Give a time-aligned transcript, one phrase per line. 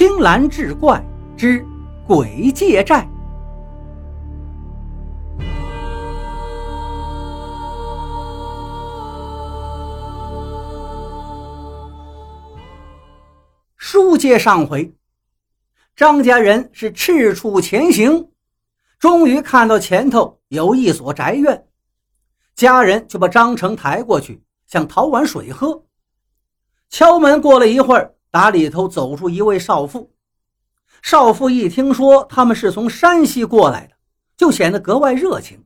[0.00, 0.98] 青蓝志怪
[1.36, 1.62] 之
[2.06, 3.06] 鬼界寨。
[13.76, 14.90] 书接上回，
[15.94, 18.30] 张家人是赤处前行，
[18.98, 21.66] 终于看到前头有一所宅院，
[22.54, 25.84] 家人就把张成抬过去，想讨碗水喝。
[26.88, 28.14] 敲门过了一会儿。
[28.30, 30.12] 打里头走出一位少妇，
[31.02, 33.94] 少妇一听说他们是从山西过来的，
[34.36, 35.64] 就显得格外热情。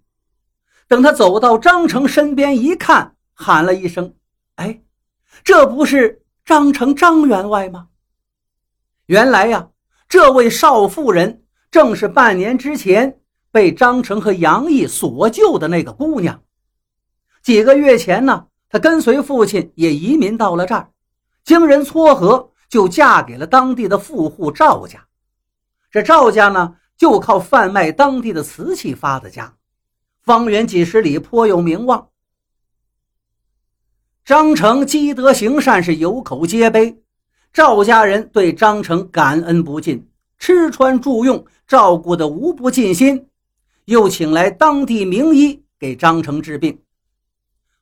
[0.89, 4.15] 等他走到张成身边一看，喊了一声
[4.57, 4.83] ：“哎，
[5.43, 7.89] 这不是张成张员外吗？”
[9.07, 9.69] 原来呀，
[10.09, 16.43] 这位少妇人正是半年之前被张成和杨毅所救的那个姑娘。
[17.43, 20.89] 几个月前呢，她跟随父亲也移民到了这儿，
[21.45, 22.53] 经人撮合。
[22.75, 25.07] 就嫁给了当地的富户赵家，
[25.93, 29.55] 这赵家呢，就靠贩卖当地的瓷器发的家，
[30.23, 32.09] 方圆几十里颇有名望。
[34.25, 37.01] 张成积德行善，是有口皆碑，
[37.53, 43.29] 赵家人对张成感恩不尽，吃穿住用照顾的无不尽心，
[43.85, 46.77] 又请来当地名医给张成治病。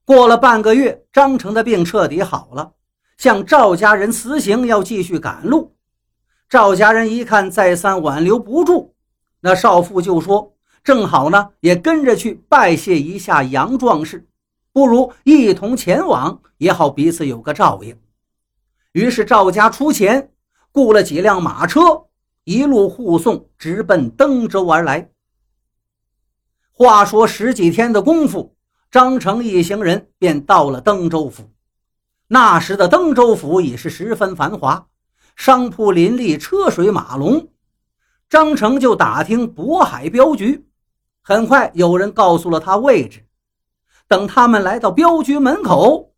[0.05, 2.75] 过了半个月，张成的病彻底好了。
[3.23, 5.77] 向赵家人辞行，要继续赶路。
[6.49, 8.97] 赵家人一看再三挽留不住，
[9.39, 14.27] 那少妇就说：“正好呢，也跟着去拜谢一下杨壮士，
[14.73, 17.97] 不如一同前往，也好彼此有个照应。”
[18.91, 20.33] 于是赵家出钱
[20.73, 22.07] 雇了几辆马车，
[22.43, 25.09] 一路护送，直奔登州而来。
[26.73, 28.57] 话说十几天的功夫，
[28.91, 31.49] 张成一行人便到了登州府。
[32.33, 34.87] 那时的登州府已是十分繁华，
[35.37, 37.51] 商铺林立，车水马龙。
[38.31, 40.67] 张成就打听渤海镖局，
[41.21, 43.27] 很快有人告诉了他位置。
[44.09, 46.15] 等他们来到镖局门口，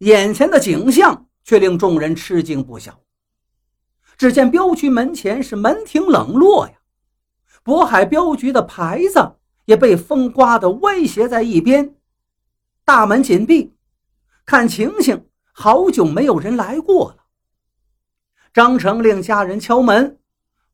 [0.00, 3.00] 眼前的景象却令众人吃惊不小。
[4.18, 6.74] 只见镖局门前是门庭冷落呀，
[7.64, 11.94] 渤海镖局的牌子也被风刮得歪斜在一边，
[12.84, 13.72] 大门紧闭，
[14.44, 15.24] 看情形。
[15.58, 17.24] 好久没有人来过了。
[18.52, 20.20] 张成令家人敲门，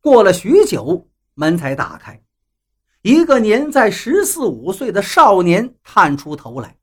[0.01, 2.21] 过了许久，门才打开。
[3.03, 6.77] 一个年在十四五岁的少年探出头来，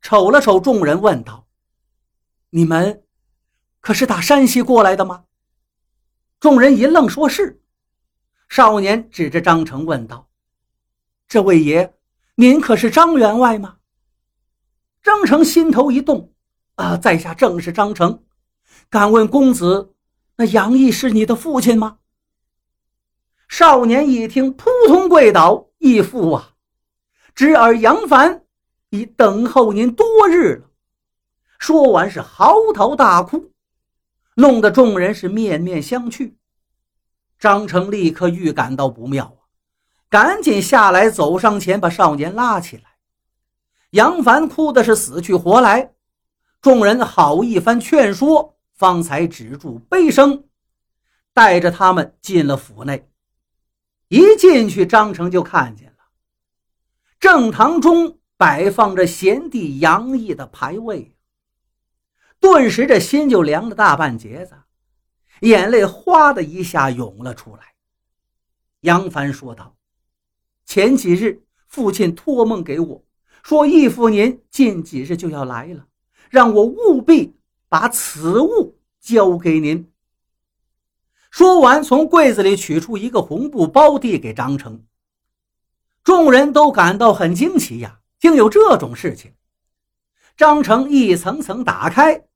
[0.00, 1.46] 瞅了瞅众人，问道
[2.50, 3.04] ：“你们
[3.80, 5.24] 可是打山西过来的吗？”
[6.40, 7.62] 众人一愣，说是。
[8.48, 10.28] 少年指着张成问道
[11.28, 11.94] ：“这位爷，
[12.34, 13.76] 您可是张员外吗？”
[15.00, 16.34] 张成心头一动。
[16.80, 18.22] 啊，在下正是张成，
[18.88, 19.92] 敢问公子，
[20.36, 21.98] 那杨毅是你的父亲吗？
[23.48, 26.52] 少年一听，扑通跪倒：“义父啊，
[27.34, 28.44] 侄儿杨凡
[28.88, 30.70] 已等候您多日了。”
[31.58, 33.50] 说完是嚎啕大哭，
[34.36, 36.32] 弄得众人是面面相觑。
[37.38, 39.44] 张成立刻预感到不妙啊，
[40.08, 42.84] 赶紧下来走上前，把少年拉起来。
[43.90, 45.92] 杨凡哭的是死去活来。
[46.60, 50.44] 众人好一番劝说，方才止住悲声，
[51.32, 53.10] 带着他们进了府内。
[54.08, 55.96] 一进去，张成就看见了
[57.18, 61.16] 正堂中摆放着贤弟杨毅的牌位，
[62.40, 64.54] 顿时这心就凉了大半截子，
[65.40, 67.74] 眼泪哗的一下涌了出来。
[68.80, 69.76] 杨凡说道
[70.66, 73.04] ：“前几日父亲托梦给我
[73.42, 75.86] 说，义父您近几日就要来了。”
[76.30, 77.36] 让我务必
[77.68, 79.92] 把此物交给您。
[81.28, 84.84] 说完，从柜子里取出一个红布包，递给张成。
[86.04, 89.34] 众人都感到很惊奇呀，竟有这种事情。
[90.36, 92.28] 张成一层层打开，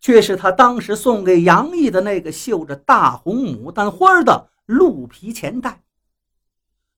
[0.00, 5.82] 却是他当时送给杨毅的那个绣着大红牡丹花的鹿皮钱袋。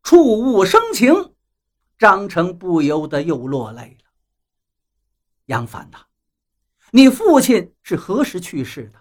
[0.03, 1.35] 触物生情，
[1.99, 4.11] 张成不由得又落泪了。
[5.47, 5.99] 杨凡呐。
[6.93, 9.01] 你父亲是何时去世的？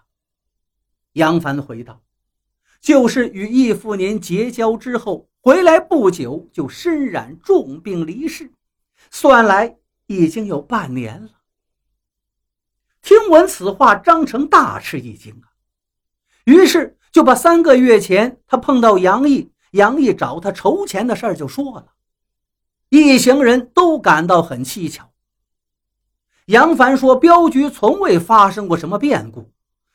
[1.13, 2.01] 杨凡回道
[2.81, 8.51] ：“就是与义父您结交之后，回来不久就身染重病离世，
[9.11, 9.77] 算来
[10.07, 11.29] 已经有半年了。”
[13.01, 15.53] 听闻此话，张成大吃一惊啊！
[16.45, 21.93] 于是就把三个月前他碰到杨毅，杨毅找他筹钱的事儿就说了。
[22.89, 25.11] 一行人都感到很蹊跷。
[26.45, 29.51] 杨凡说：“镖局从未发生过什么变故，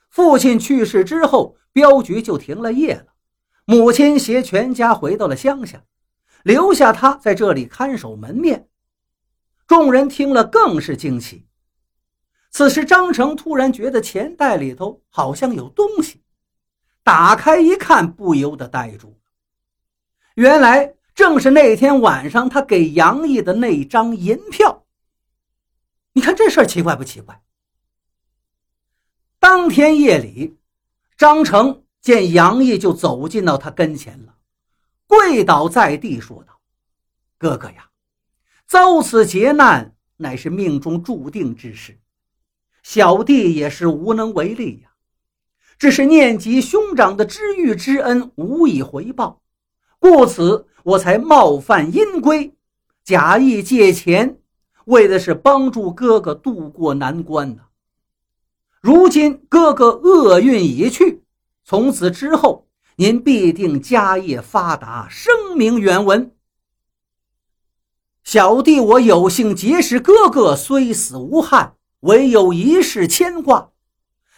[0.08, 3.06] 父亲去世之后，镖局就停了业了。
[3.64, 5.85] 母亲携全家回到了乡下，
[6.43, 8.67] 留下他在这里看守门面。
[9.69, 11.47] 众人听了更是惊奇。
[12.50, 16.20] 此时，张成突然觉得钱袋里头好像有东西，
[17.05, 19.14] 打开一看，不由得呆住了。
[20.35, 24.80] 原来正是那天晚上他给杨毅的那张银票。
[26.12, 27.43] 你看这事儿奇怪不奇怪？
[29.39, 30.57] 当天夜里，
[31.17, 34.35] 张成见杨毅就走进到他跟前了，
[35.07, 36.61] 跪倒在地说道
[37.39, 37.91] ：“哥哥呀，
[38.67, 41.99] 遭此劫难乃是命中注定之事。”
[42.83, 44.91] 小弟也是无能为力呀，
[45.79, 49.43] 只是念及兄长的知遇之恩，无以回报，
[49.99, 52.55] 故此我才冒犯阴规，
[53.05, 54.40] 假意借钱，
[54.87, 57.62] 为的是帮助哥哥渡过难关呢。
[58.81, 61.23] 如今哥哥厄运已去，
[61.65, 62.67] 从此之后，
[62.97, 66.32] 您必定家业发达，声名远闻。
[68.23, 71.76] 小弟我有幸结识哥哥，虽死无憾。
[72.00, 73.73] 唯有一事牵挂，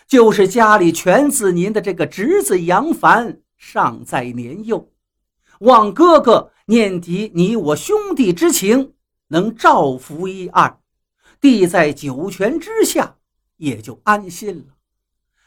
[0.08, 4.90] 就是家里全子您的这个侄子杨凡尚在年幼，
[5.60, 8.94] 望哥哥念及你我兄弟之情，
[9.32, 10.78] 能照拂一二，
[11.40, 13.16] 弟在九泉之下
[13.56, 14.74] 也就安心了。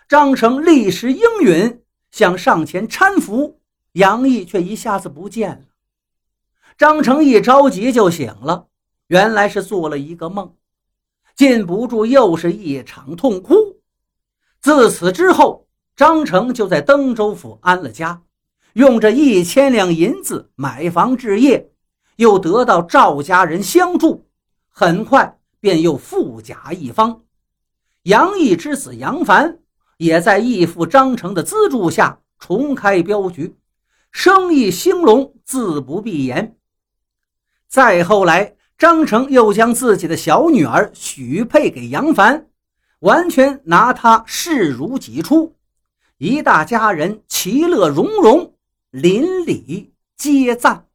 [0.08, 3.60] 张成立时应允，想上前搀扶
[3.92, 5.66] 杨毅，却一下子不见了。
[6.80, 8.70] 张成一着急就醒了，
[9.06, 10.56] 原来是做了一个梦。
[11.36, 13.54] 禁不住又是一场痛哭。
[14.62, 18.24] 自此之后，张成就在登州府安了家，
[18.74, 21.70] 用这一千两银子买房置业，
[22.16, 24.26] 又得到赵家人相助，
[24.70, 27.24] 很快便又富甲一方。
[28.04, 29.60] 杨毅之子杨凡
[29.98, 33.56] 也在义父张成的资助下重开镖局，
[34.12, 36.58] 生意兴隆，自不必言。
[37.68, 38.56] 再后来。
[38.78, 42.50] 张成又将自己的小女儿许配给杨凡，
[43.00, 45.56] 完全拿他视如己出，
[46.18, 48.54] 一大家人其乐融融，
[48.92, 50.88] 邻里皆赞。